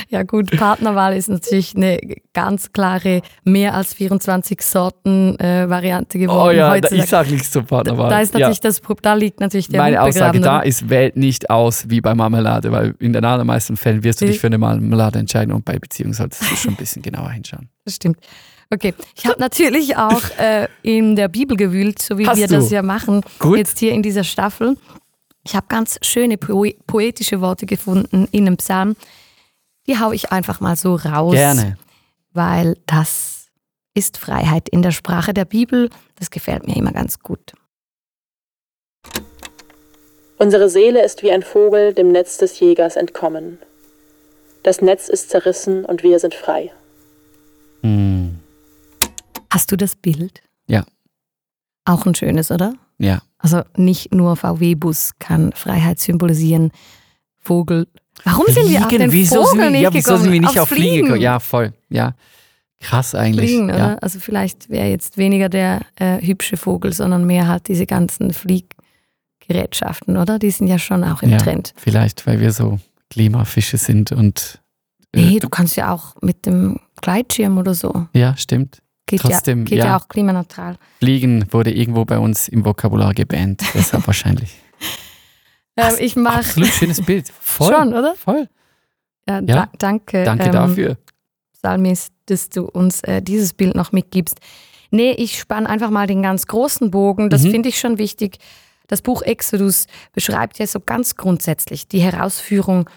[0.08, 1.98] Ja gut, Partnerwahl ist natürlich eine
[2.32, 6.48] ganz klare mehr als 24 Sorten äh, Variante geworden.
[6.48, 7.02] Oh ja, da, heutzutage.
[7.02, 8.08] ich sage nichts zur Partnerwahl.
[8.08, 8.70] da ist natürlich ja.
[8.70, 12.72] das, da liegt natürlich der Meine Aussage da ist, wählt nicht aus wie bei Marmelade,
[12.72, 16.14] weil in den allermeisten Fällen wirst du dich für eine Marmelade entscheiden und bei Beziehung
[16.14, 17.68] solltest du schon ein bisschen genauer hinschauen.
[17.84, 18.18] Das stimmt.
[18.70, 22.54] Okay, ich habe natürlich auch äh, in der Bibel gewühlt, so wie Hast wir du?
[22.56, 23.56] das ja machen, Gut.
[23.56, 24.76] jetzt hier in dieser Staffel.
[25.44, 28.96] Ich habe ganz schöne poe poetische Worte gefunden in einem Psalm.
[29.88, 31.34] Die hau ich einfach mal so raus.
[31.34, 31.76] Gerne.
[32.32, 33.46] Weil das
[33.94, 35.90] ist Freiheit in der Sprache der Bibel.
[36.16, 37.54] Das gefällt mir immer ganz gut.
[40.36, 43.58] Unsere Seele ist wie ein Vogel dem Netz des Jägers entkommen.
[44.62, 46.70] Das Netz ist zerrissen und wir sind frei.
[47.82, 48.38] Hm,
[49.50, 50.42] Hast du das Bild?
[50.68, 50.84] Ja.
[51.84, 52.74] Auch ein schönes, oder?
[52.98, 53.22] ja.
[53.40, 56.72] Also nicht nur VW-Bus kann Freiheit symbolisieren.
[57.38, 57.86] Vogel.
[58.24, 60.22] Warum sind wir auf den wieso Vogel sind wir, nicht ja, wieso gekommen?
[60.22, 61.04] sind wir nicht Aufs auf Fliegen Fliegen.
[61.06, 61.22] gekommen?
[61.22, 61.72] Ja, voll.
[61.88, 62.14] Ja.
[62.80, 63.50] Krass eigentlich.
[63.50, 63.74] Fliegen, ja.
[63.74, 64.02] oder?
[64.02, 70.16] Also vielleicht wäre jetzt weniger der äh, hübsche Vogel, sondern mehr halt diese ganzen Flieggerätschaften,
[70.16, 70.38] oder?
[70.38, 71.38] Die sind ja schon auch im Ja.
[71.38, 71.72] Trend.
[71.76, 72.78] Vielleicht, weil wir so
[73.10, 74.60] Klimafische sind und.
[75.14, 78.06] äh, Nee, du kannst ja auch mit dem Gleitschirm oder so.
[78.12, 78.78] Ja, stimmt.
[79.06, 79.84] Geht, Trotzdem, ja, geht ja.
[79.86, 79.96] ja.
[79.98, 80.76] auch klimaneutral.
[80.98, 83.62] Fliegen wurde irgendwo bei uns im Vokabular gebannt.
[83.74, 84.54] Deshalb wahrscheinlich.
[85.78, 87.28] Ähm, ich mache Absolut schönes Bild.
[87.40, 87.72] Voll.
[87.74, 88.14] schon, oder?
[88.16, 88.48] Voll.
[89.28, 89.40] Ja, Ja.
[89.40, 90.24] Da, danke.
[90.24, 90.96] Danke ähm, dafür.
[91.52, 94.38] Salmis, dass du uns äh, dieses Bild noch mitgibst.
[94.90, 97.30] Nee, ich spanne einfach mal den ganz großen Bogen.
[97.30, 97.50] Das Mhm.
[97.50, 98.38] finde ich schon wichtig.
[98.86, 102.88] Das Buch Exodus beschreibt ja so ganz grundsätzlich die Herausführung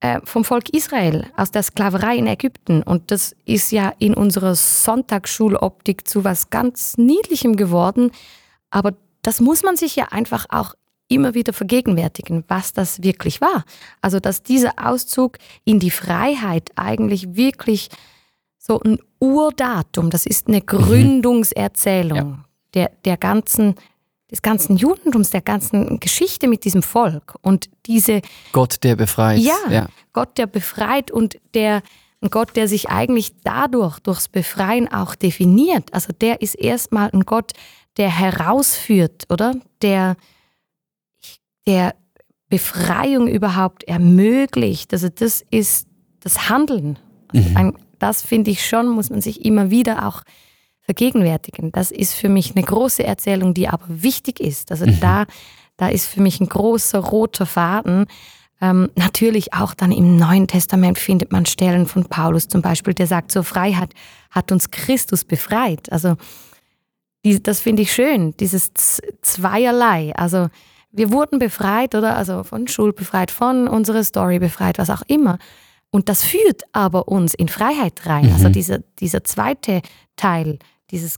[0.00, 2.82] äh, vom Volk Israel aus der Sklaverei in Ägypten.
[2.82, 8.10] Und das ist ja in unserer Sonntagsschuloptik zu was ganz Niedlichem geworden.
[8.70, 10.74] Aber das muss man sich ja einfach auch
[11.08, 13.64] immer wieder vergegenwärtigen, was das wirklich war.
[14.00, 17.88] Also, dass dieser Auszug in die Freiheit eigentlich wirklich
[18.58, 23.74] so ein Urdatum, das ist eine Gründungserzählung der, der ganzen,
[24.30, 27.36] des ganzen Judentums, der ganzen Geschichte mit diesem Volk.
[27.42, 28.20] Und diese
[28.52, 29.40] Gott, der befreit.
[29.40, 29.56] Ja.
[29.70, 29.86] ja.
[30.12, 31.82] Gott, der befreit und der
[32.20, 35.92] ein Gott, der sich eigentlich dadurch, durchs Befreien auch definiert.
[35.92, 37.52] Also der ist erstmal ein Gott,
[37.98, 39.56] der herausführt, oder?
[39.82, 40.16] Der,
[41.66, 41.94] der
[42.48, 44.92] Befreiung überhaupt ermöglicht.
[44.92, 45.86] Also das ist
[46.20, 46.98] das Handeln.
[47.32, 47.76] Also Mhm.
[47.98, 50.22] das finde ich schon, muss man sich immer wieder auch
[50.82, 51.72] vergegenwärtigen.
[51.72, 54.70] Das ist für mich eine große Erzählung, die aber wichtig ist.
[54.70, 55.00] Also Mhm.
[55.00, 55.24] da,
[55.76, 58.06] da ist für mich ein großer roter Faden.
[58.60, 63.06] Ähm, natürlich auch dann im Neuen Testament findet man Stellen von Paulus zum Beispiel, der
[63.06, 63.92] sagt, zur Freiheit
[64.30, 65.90] hat uns Christus befreit.
[65.90, 66.16] Also
[67.24, 70.14] die, das finde ich schön, dieses Z- Zweierlei.
[70.14, 70.48] Also
[70.96, 72.16] wir wurden befreit, oder?
[72.16, 75.38] Also von Schuld befreit, von unserer Story befreit, was auch immer.
[75.90, 78.32] Und das führt aber uns in Freiheit rein.
[78.32, 78.52] Also Mhm.
[78.52, 79.82] dieser, dieser zweite
[80.16, 80.58] Teil
[80.90, 81.16] dieses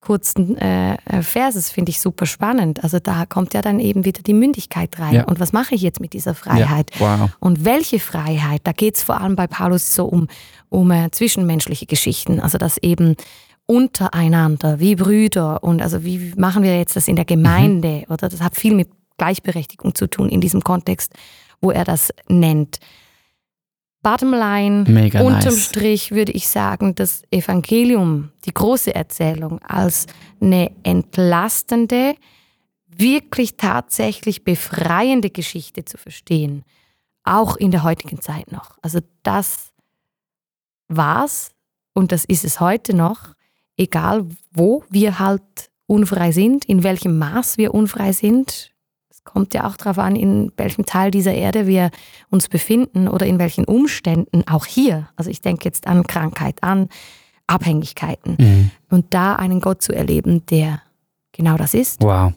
[0.00, 2.84] kurzen äh, äh, Verses finde ich super spannend.
[2.84, 5.14] Also da kommt ja dann eben wieder die Mündigkeit rein.
[5.14, 5.24] Ja.
[5.24, 6.90] Und was mache ich jetzt mit dieser Freiheit?
[6.98, 7.20] Ja.
[7.20, 7.30] Wow.
[7.40, 8.60] Und welche Freiheit?
[8.64, 10.28] Da geht es vor allem bei Paulus so um,
[10.68, 12.38] um äh, zwischenmenschliche Geschichten.
[12.38, 13.16] Also das eben
[13.66, 18.04] untereinander, wie Brüder und also wie machen wir jetzt das in der Gemeinde?
[18.08, 21.12] Oder das hat viel mit Gleichberechtigung zu tun in diesem Kontext,
[21.60, 22.78] wo er das nennt.
[24.02, 25.64] Bottomline, Mega unterm nice.
[25.64, 30.06] Strich würde ich sagen, das Evangelium, die große Erzählung als
[30.40, 32.14] eine entlastende,
[32.86, 36.64] wirklich tatsächlich befreiende Geschichte zu verstehen.
[37.24, 38.76] Auch in der heutigen Zeit noch.
[38.82, 39.72] Also das
[40.88, 41.52] war's
[41.94, 43.33] und das ist es heute noch,
[43.76, 45.42] egal wo wir halt
[45.86, 48.72] unfrei sind, in welchem Maß wir unfrei sind.
[49.10, 51.90] Es kommt ja auch darauf an, in welchem Teil dieser Erde wir
[52.30, 55.08] uns befinden oder in welchen Umständen, auch hier.
[55.16, 56.88] Also ich denke jetzt an Krankheit, an
[57.46, 58.36] Abhängigkeiten.
[58.38, 58.70] Mhm.
[58.90, 60.80] Und da einen Gott zu erleben, der
[61.32, 62.00] genau das ist.
[62.02, 62.32] Wow.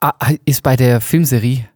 [0.00, 0.14] Ah,
[0.44, 1.68] Ist bei der Filmserie,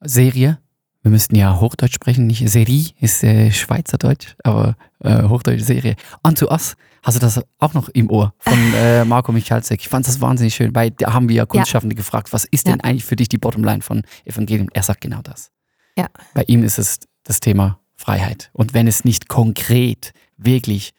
[0.00, 0.58] Serie,
[1.02, 5.96] wir müssten ja Hochdeutsch sprechen, nicht Serie, ist äh, Schweizerdeutsch, aber äh, Hochdeutsche Serie.
[6.22, 9.80] Unto Us, hast du das auch noch im Ohr von äh, Marco Michalsek?
[9.80, 12.78] Ich fand das wahnsinnig schön, weil da haben wir ja Kunstschaffende gefragt, was ist denn
[12.78, 12.84] Ja.
[12.84, 14.68] eigentlich für dich die Bottomline von Evangelium?
[14.74, 15.50] Er sagt genau das.
[15.96, 16.08] Ja.
[16.34, 18.50] Bei ihm ist es das Thema Freiheit.
[18.52, 20.92] Und wenn es nicht konkret wirklich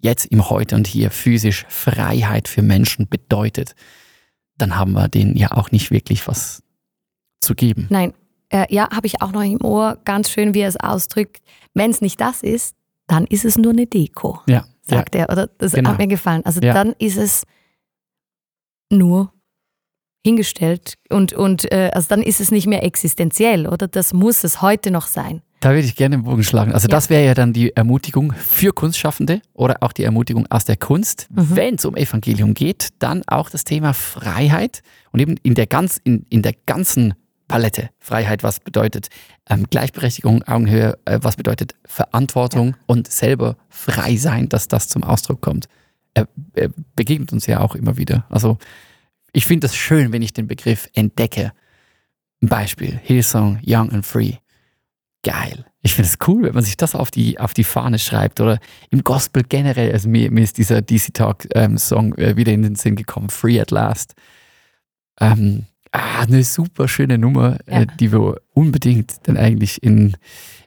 [0.00, 3.74] jetzt im Heute und hier physisch Freiheit für Menschen bedeutet,
[4.58, 6.62] dann haben wir denen ja auch nicht wirklich was
[7.40, 7.86] zu geben.
[7.90, 8.12] Nein,
[8.54, 11.42] äh, ja, habe ich auch noch im Ohr, ganz schön, wie er es ausdrückt.
[11.74, 12.76] Wenn es nicht das ist,
[13.08, 14.64] dann ist es nur eine Deko, Ja, ja.
[14.82, 15.28] sagt er.
[15.30, 15.90] Oder das Genau.
[15.90, 16.42] hat mir gefallen.
[16.44, 16.72] Also Ja.
[16.72, 17.42] dann ist es
[18.90, 19.32] nur
[20.24, 23.88] hingestellt und, und äh, also dann ist es nicht mehr existenziell, oder?
[23.88, 25.42] Das muss es heute noch sein.
[25.60, 26.72] Da würde ich gerne den Bogen schlagen.
[26.72, 30.76] Also das wäre ja dann die Ermutigung für Kunstschaffende oder auch die Ermutigung aus der
[30.76, 31.26] Kunst.
[31.30, 35.98] Wenn es um Evangelium geht, dann auch das Thema Freiheit und eben in der, ganz,
[36.04, 37.14] in, in der ganzen
[37.48, 37.90] Palette.
[37.98, 39.08] Freiheit, was bedeutet
[39.48, 45.40] ähm, Gleichberechtigung, Augenhöhe, äh, was bedeutet Verantwortung und selber frei sein, dass das zum Ausdruck
[45.40, 45.66] kommt.
[46.14, 48.24] Er, er begegnet uns ja auch immer wieder.
[48.30, 48.58] Also
[49.32, 51.52] ich finde es schön, wenn ich den Begriff entdecke.
[52.40, 54.34] Ein Beispiel, Hillsong, Young and Free.
[55.24, 55.64] Geil.
[55.82, 58.58] Ich finde es cool, wenn man sich das auf die, auf die Fahne schreibt oder
[58.90, 59.92] im Gospel generell.
[59.92, 63.28] Also mir, mir ist dieser DC Talk ähm, Song äh, wieder in den Sinn gekommen,
[63.28, 64.14] Free at Last.
[65.20, 67.82] Ähm, ah, eine super schöne Nummer, Ja.
[67.82, 70.14] äh, die wir unbedingt dann eigentlich in,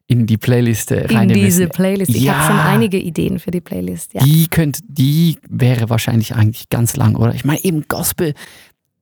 [0.08, 1.68] in die Playlist äh, In reinnehmen diese.
[1.68, 2.10] Playlist.
[2.16, 2.34] Ich Ja.
[2.38, 4.14] habe schon einige Ideen für die Playlist.
[4.14, 4.24] Ja.
[4.24, 7.34] Die könnt, die wäre wahrscheinlich eigentlich ganz lang, oder?
[7.36, 8.34] Ich meine, eben Gospel,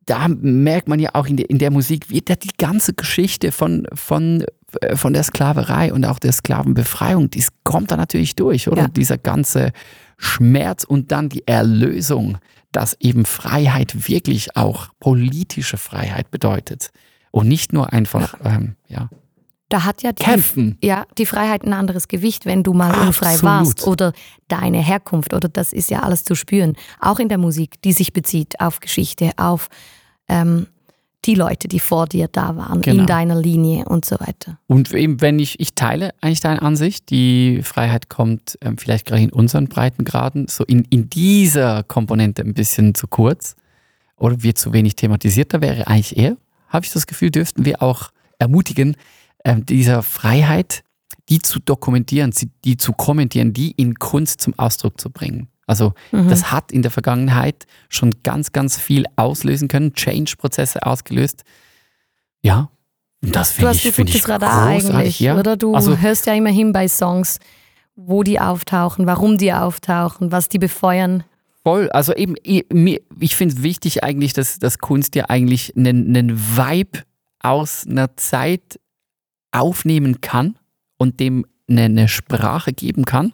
[0.08, 3.88] da merkt man ja auch in der, in der Musik, wie die ganze Geschichte von,
[3.94, 4.46] von,
[4.82, 8.84] äh, von der Sklaverei und auch der Sklavenbefreiung, das kommt da natürlich durch, oder?
[8.84, 8.88] Ja.
[8.88, 9.72] Dieser ganze
[10.18, 12.38] Schmerz und dann die Erlösung,
[12.76, 16.92] dass eben Freiheit wirklich auch politische Freiheit bedeutet.
[17.32, 19.10] Und nicht nur einfach, ähm, ja,
[19.70, 20.78] Da hat ja die, kämpfen.
[20.82, 23.44] ja, die Freiheit ein anderes Gewicht, wenn du mal unfrei Absolut.
[23.44, 24.14] warst oder
[24.48, 26.74] deine Herkunft oder das ist ja alles zu spüren.
[27.00, 29.70] Auch in der Musik, die sich bezieht auf Geschichte, auf
[30.28, 30.68] ähm,
[31.26, 33.02] die Leute, die vor dir da waren, Genau.
[33.02, 34.58] in deiner Linie und so weiter.
[34.68, 39.22] Und eben, wenn ich, ich teile eigentlich deine Ansicht, die Freiheit kommt ähm, vielleicht gerade
[39.24, 43.56] in unseren Breitengraden so in, in dieser Komponente ein bisschen zu kurz
[44.18, 45.54] oder wird zu wenig thematisiert.
[45.54, 46.38] Da wäre eigentlich eher,
[46.70, 48.96] habe ich das Gefühl, dürften wir auch ermutigen,
[49.44, 50.84] ähm, dieser Freiheit,
[51.30, 55.48] die zu dokumentieren, sie- die zu kommentieren, die in Kunst zum Ausdruck zu bringen.
[55.68, 56.30] Also Mhm.
[56.30, 61.44] das hat in der Vergangenheit schon ganz, ganz viel auslösen können, Change-Prozesse ausgelöst.
[62.42, 62.70] Ja,
[63.22, 65.38] das Du finde hast ich, ein finde ich gutes Radar eigentlich, ja.
[65.40, 65.58] oder?
[65.58, 67.40] Du also, hörst ja immerhin bei Songs,
[67.96, 71.24] wo die auftauchen, warum die auftauchen, was die befeuern.
[71.64, 76.38] Voll, also eben, ich finde es wichtig eigentlich, dass, dass Kunst ja eigentlich einen, einen
[76.58, 77.00] Vibe
[77.40, 78.80] aus einer Zeit
[79.52, 80.60] aufnehmen kann
[80.98, 83.34] und dem eine, eine Sprache geben kann,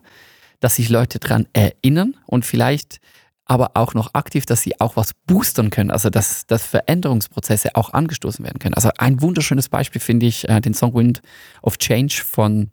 [0.61, 2.99] dass sich Leute daran erinnern und vielleicht
[3.45, 7.91] aber auch noch aktiv, dass sie auch was boostern können, also dass, dass Veränderungsprozesse auch
[7.91, 8.75] angestoßen werden können.
[8.75, 11.21] Also ein wunderschönes Beispiel finde ich äh, den Song Wind
[11.61, 12.71] of Change von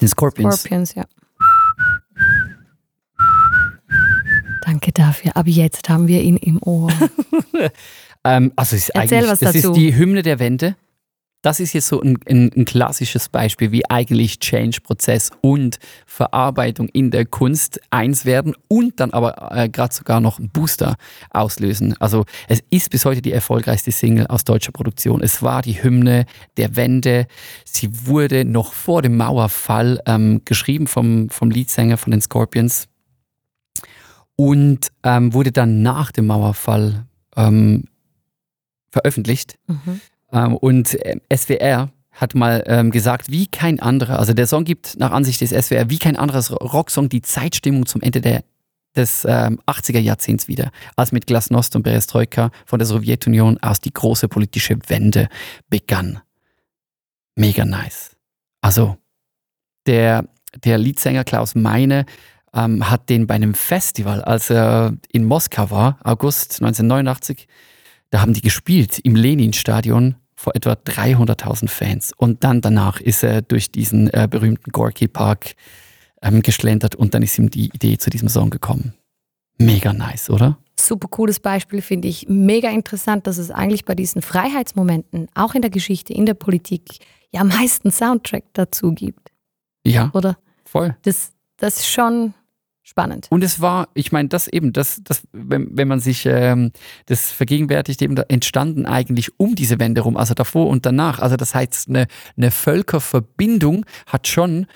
[0.00, 0.60] den Scorpions.
[0.60, 1.04] Scorpions, ja.
[4.64, 5.32] Danke dafür.
[5.34, 6.92] Aber jetzt haben wir ihn im Ohr.
[8.26, 9.70] Ähm, also es ist Erzähl eigentlich, was das dazu.
[9.70, 10.74] ist die Hymne der Wende.
[11.46, 17.12] Das ist jetzt so ein, ein, ein klassisches Beispiel, wie eigentlich Change-Prozess und Verarbeitung in
[17.12, 20.96] der Kunst eins werden und dann aber äh, gerade sogar noch einen Booster
[21.30, 21.94] auslösen.
[22.00, 25.22] Also es ist bis heute die erfolgreichste Single aus deutscher Produktion.
[25.22, 27.28] Es war die Hymne der Wende.
[27.64, 32.88] Sie wurde noch vor dem Mauerfall ähm, geschrieben vom, vom Leadsänger von den Scorpions
[34.34, 37.06] und ähm, wurde dann nach dem Mauerfall
[37.36, 37.84] ähm,
[38.90, 39.60] veröffentlicht.
[39.68, 40.00] Mhm.
[40.32, 44.98] Ähm, und äh, SWR hat mal ähm, gesagt, wie kein anderer, also der Song gibt
[44.98, 48.42] nach Ansicht des SWR wie kein anderes Rocksong die Zeitstimmung zum Ende der,
[48.94, 53.92] des ähm, 80er Jahrzehnts wieder, als mit Glasnost und Perestroika von der Sowjetunion aus die
[53.92, 55.28] große politische Wende
[55.68, 56.20] begann.
[57.34, 58.16] Mega nice.
[58.62, 58.96] Also,
[59.84, 60.24] der,
[60.64, 62.06] der Leadsänger Klaus Meine
[62.54, 67.46] ähm, hat den bei einem Festival, als er in Moskau war, August 1989,
[68.10, 72.12] da haben die gespielt im Lenin-Stadion vor etwa 300.000 Fans.
[72.16, 75.54] Und dann danach ist er durch diesen äh, berühmten Gorky Park
[76.22, 78.94] ähm, geschlendert und dann ist ihm die Idee zu diesem Song gekommen.
[79.58, 80.58] Mega nice, oder?
[80.78, 82.26] Super cooles Beispiel, finde ich.
[82.28, 86.98] Mega interessant, dass es eigentlich bei diesen Freiheitsmomenten, auch in der Geschichte, in der Politik,
[87.32, 89.30] ja am meisten Soundtrack dazu gibt,
[89.84, 90.36] Ja, oder?
[90.64, 90.94] voll.
[91.02, 92.34] Das, das ist schon
[92.86, 93.26] spannend.
[93.30, 96.70] Und es war, ich meine, das eben, das, das, wenn, wenn man sich ähm,
[97.06, 101.18] das vergegenwärtigt, eben da entstanden eigentlich um diese Wende rum, also davor und danach.
[101.18, 104.66] Also das heißt, eine, eine Völkerverbindung hat schon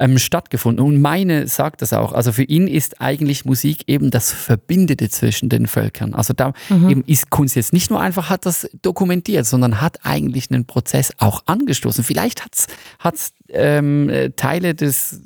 [0.00, 0.84] ähm, stattgefunden.
[0.84, 2.12] Und meine sagt das auch.
[2.12, 6.12] Also für ihn ist eigentlich Musik eben das Verbindende zwischen den Völkern.
[6.12, 10.50] Also da eben ist Kunst jetzt nicht nur einfach hat das dokumentiert, sondern hat eigentlich
[10.50, 12.02] einen Prozess auch angestoßen.
[12.02, 15.20] Vielleicht hat es ähm, äh, Teile des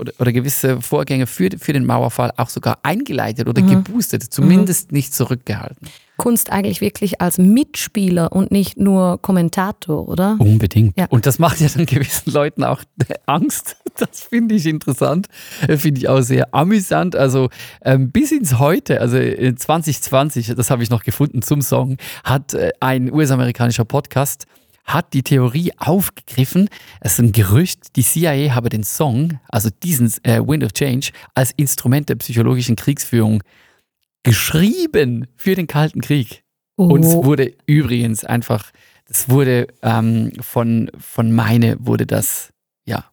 [0.00, 5.14] oder, oder gewisse Vorgänge für, für den Mauerfall auch sogar eingeleitet oder geboostet, zumindest nicht
[5.14, 5.88] zurückgehalten.
[6.16, 10.36] Kunst eigentlich wirklich als Mitspieler und nicht nur Kommentator, oder?
[10.38, 10.94] Unbedingt.
[10.98, 11.06] Ja.
[11.08, 12.82] Und das macht ja dann gewissen Leuten auch
[13.26, 13.76] Angst.
[13.96, 15.28] Das finde ich interessant.
[15.66, 17.16] Äh, Finde ich auch sehr amüsant.
[17.16, 17.48] Also
[17.82, 22.52] ähm, bis ins Heute, also in 2020, das habe ich noch gefunden zum Song, hat
[22.52, 24.46] äh, ein US-amerikanischer Podcast
[24.84, 26.68] hat die Theorie aufgegriffen,
[27.00, 31.10] es ist ein Gerücht, die CIA habe den Song, also diesen äh, Wind of Change,
[31.34, 33.42] als Instrument der psychologischen Kriegsführung
[34.22, 36.42] geschrieben für den Kalten Krieg.
[36.76, 37.24] Und es Oh.
[37.24, 38.70] wurde übrigens einfach,
[39.06, 42.52] es wurde ähm, von, von Meine wurde das,
[42.86, 43.04] ja,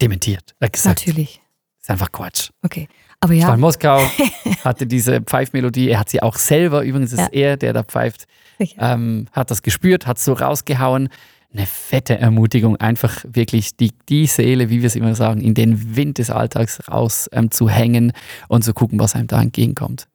[0.00, 0.54] dementiert.
[0.60, 1.40] Er hat gesagt, Natürlich.
[1.80, 2.50] ist einfach Quatsch.
[2.62, 2.88] Okay.
[3.20, 3.98] Aber war ja, in Moskau,
[4.64, 7.26] hatte diese Pfeifmelodie, er hat sie auch selber, übrigens ist Ja.
[7.26, 8.26] es er, der da pfeift,
[8.58, 8.76] Sicher.
[8.94, 11.08] ähm, hat das gespürt, hat so rausgehauen.
[11.52, 15.94] Eine fette Ermutigung, einfach wirklich die, die Seele, wie wir es immer sagen, in den
[15.96, 18.12] Wind des Alltags raus ähm, zu hängen
[18.48, 20.08] und zu gucken, was einem da entgegenkommt.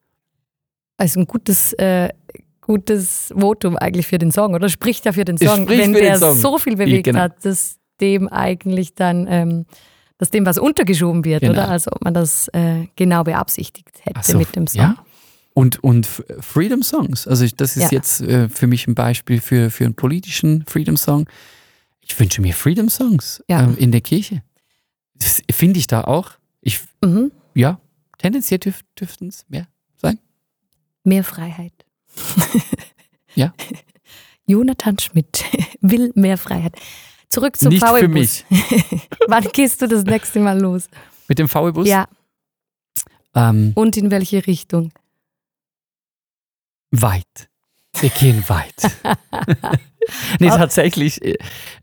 [0.97, 2.09] also ein gutes, äh,
[2.61, 4.67] gutes Votum eigentlich für den Song, oder?
[4.67, 6.35] Spricht ja für den Song, spricht wenn der Song.
[6.35, 7.19] so viel bewegt genau.
[7.21, 9.65] hat, dass dem eigentlich dann, ähm,
[10.17, 11.53] dass dem was untergeschoben wird, Genau.
[11.53, 11.69] oder?
[11.69, 14.81] Also ob man das äh, genau beabsichtigt hätte so, mit dem Song.
[14.81, 14.95] Ja.
[15.59, 16.05] Und, und
[16.39, 17.27] Freedom Songs.
[17.27, 17.97] Also ich, das ist Ja.
[17.97, 21.27] jetzt äh, für mich ein Beispiel für, für einen politischen Freedom Song.
[22.01, 23.63] Ich wünsche mir Freedom Songs Ja.
[23.63, 24.41] ähm, in der Kirche.
[25.15, 26.31] Das finde ich da auch.
[26.61, 27.31] Ich, Mhm.
[27.55, 27.79] ja,
[28.17, 29.67] tendenziell dürf, dürften es mehr
[29.97, 30.17] sein.
[31.03, 31.73] Mehr Freiheit.
[33.35, 33.53] Ja.
[34.47, 35.43] Jonathan Schmidt
[35.81, 36.75] will mehr Freiheit.
[37.29, 38.43] Zurück zum Nicht VW für Bus.
[39.27, 40.87] Wann gehst du das nächste Mal los?
[41.27, 41.87] Mit dem VW-Bus?
[41.87, 42.07] Ja,
[43.35, 44.91] Ähm, und in welche Richtung?
[46.91, 47.49] Weit.
[47.99, 48.75] Wir gehen weit.
[50.39, 51.35] nee, tatsächlich, äh,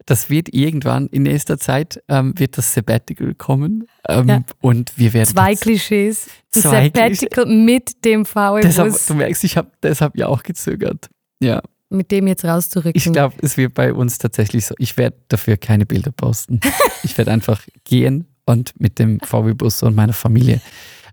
[0.07, 3.87] das wird irgendwann in nächster Zeit, ähm, wird das Sabbatical kommen.
[4.09, 4.43] Ähm, Ja.
[4.61, 6.29] Und wir werden Zwei Klischees.
[6.51, 11.09] Zwei Sabbatical mit dem Deshalb, VW-Bus, du merkst, ich habe deshalb ja auch gezögert.
[11.43, 12.93] Ja, mit dem jetzt rauszurücken.
[12.95, 14.75] ich glaube, es wird bei uns tatsächlich so.
[14.79, 16.61] Ich werde dafür keine Bilder posten.
[17.03, 20.61] ich werde einfach gehen und mit dem VW-Bus und meiner Familie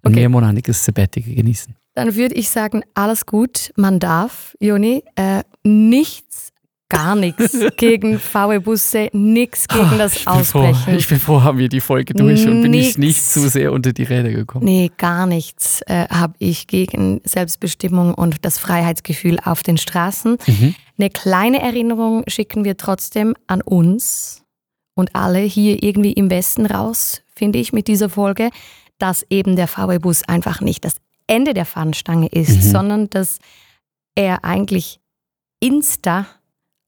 [0.03, 0.15] ein Okay.
[0.15, 1.75] mehrmonatiges Sabbatical genießen.
[1.95, 6.49] Dann würde ich sagen, alles gut, man darf, Joni, äh, nichts,
[6.89, 10.97] gar nichts gegen VW-Busse, nichts gegen das Ah, ich bin, froh, Ausbrechen.
[10.97, 12.97] ich bin froh, haben wir die Folge durch und bin ich Nix.
[12.97, 14.65] nicht zu sehr unter die Räder gekommen.
[14.65, 20.37] Nee, gar nichts äh, habe ich gegen Selbstbestimmung und das Freiheitsgefühl auf den Straßen.
[20.47, 20.75] Mhm.
[20.97, 24.43] Eine kleine Erinnerung schicken wir trotzdem an uns
[24.95, 28.49] und alle hier irgendwie im Westen raus, finde ich, mit dieser Folge,
[28.99, 32.61] dass eben der VW-Bus einfach nicht das Ende der Fahnenstange ist, Mhm.
[32.71, 33.39] sondern dass
[34.15, 34.99] er eigentlich
[35.59, 36.25] Insta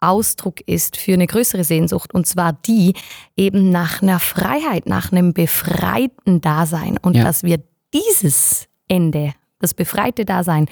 [0.01, 2.93] Ausdruck ist für eine größere Sehnsucht und zwar die
[3.37, 7.23] eben nach einer Freiheit, nach einem befreiten Dasein und Ja.
[7.23, 10.67] dass wir dieses Ende, das befreite Dasein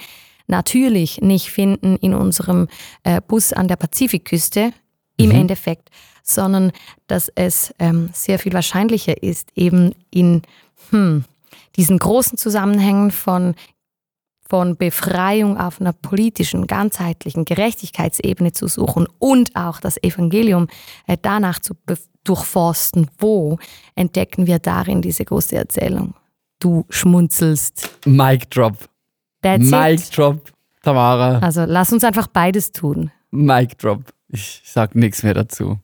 [0.46, 2.68] natürlich nicht finden in unserem
[3.02, 4.72] äh, Bus an der Pazifikküste
[5.16, 5.34] im Mhm.
[5.36, 5.88] Endeffekt,
[6.22, 6.70] sondern
[7.06, 10.42] dass es ähm, sehr viel wahrscheinlicher ist, eben in
[10.90, 11.24] hm,
[11.76, 13.54] diesen großen Zusammenhängen von
[14.46, 20.68] von Befreiung auf einer politischen, ganzheitlichen Gerechtigkeitsebene zu suchen und auch das Evangelium
[21.06, 21.74] äh, danach zu
[22.24, 23.58] durchforsten, wo
[23.94, 26.14] entdecken wir darin diese große Erzählung.
[26.60, 27.98] Du schmunzelst.
[28.06, 28.76] Mic Drop.
[29.42, 30.16] That's Mic it.
[30.16, 30.52] Drop.
[30.82, 31.38] Tamara.
[31.38, 33.10] Also lass uns einfach beides tun.
[33.30, 34.02] Mic Drop.
[34.28, 35.78] Ich sag nichts mehr dazu.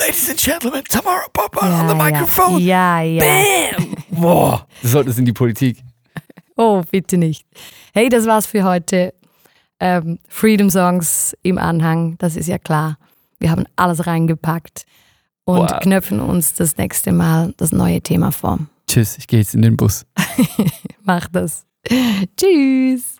[0.00, 2.60] Ladies and Gentlemen, Tamara Papa on the microphone.
[2.60, 3.22] Ja, ja.
[3.24, 3.94] Bam!
[4.10, 5.78] Boah, das sollte es in die Politik.
[6.58, 7.44] Oh, bitte nicht.
[7.92, 9.12] Hey, das war's für heute.
[9.78, 12.96] Ähm, Freedom Songs im Anhang, das ist ja klar.
[13.38, 14.86] Wir haben alles reingepackt
[15.44, 15.80] und Wow.
[15.80, 18.58] knöpfen uns das nächste Mal das neue Thema vor.
[18.88, 20.06] Tschüss, ich gehe jetzt in den Bus.
[21.02, 21.66] Mach das.
[22.38, 23.15] Tschüss.